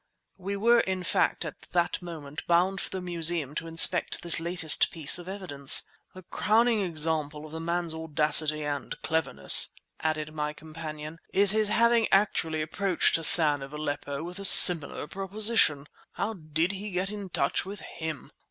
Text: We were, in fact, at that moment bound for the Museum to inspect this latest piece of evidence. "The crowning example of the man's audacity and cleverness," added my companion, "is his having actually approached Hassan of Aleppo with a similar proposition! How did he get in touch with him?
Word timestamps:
We 0.39 0.57
were, 0.57 0.79
in 0.79 1.03
fact, 1.03 1.45
at 1.45 1.61
that 1.73 2.01
moment 2.01 2.47
bound 2.47 2.81
for 2.81 2.89
the 2.89 3.01
Museum 3.01 3.53
to 3.53 3.67
inspect 3.67 4.23
this 4.23 4.39
latest 4.39 4.89
piece 4.89 5.19
of 5.19 5.29
evidence. 5.29 5.83
"The 6.15 6.23
crowning 6.23 6.81
example 6.81 7.45
of 7.45 7.51
the 7.51 7.59
man's 7.59 7.93
audacity 7.93 8.63
and 8.63 8.99
cleverness," 9.03 9.69
added 9.99 10.33
my 10.33 10.53
companion, 10.53 11.19
"is 11.31 11.51
his 11.51 11.67
having 11.67 12.07
actually 12.11 12.63
approached 12.63 13.15
Hassan 13.15 13.61
of 13.61 13.73
Aleppo 13.73 14.23
with 14.23 14.39
a 14.39 14.43
similar 14.45 15.05
proposition! 15.07 15.85
How 16.13 16.33
did 16.33 16.71
he 16.71 16.89
get 16.89 17.11
in 17.11 17.29
touch 17.29 17.63
with 17.63 17.81
him? 17.81 18.31